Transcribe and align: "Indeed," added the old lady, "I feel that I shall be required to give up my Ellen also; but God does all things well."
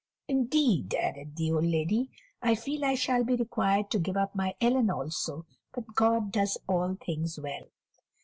"Indeed," 0.27 0.95
added 0.95 1.35
the 1.35 1.51
old 1.51 1.67
lady, 1.67 2.09
"I 2.41 2.55
feel 2.55 2.79
that 2.81 2.87
I 2.89 2.95
shall 2.95 3.23
be 3.23 3.35
required 3.35 3.91
to 3.91 3.99
give 3.99 4.17
up 4.17 4.33
my 4.33 4.55
Ellen 4.59 4.89
also; 4.89 5.45
but 5.73 5.93
God 5.93 6.31
does 6.31 6.57
all 6.67 6.95
things 6.95 7.39
well." 7.39 7.67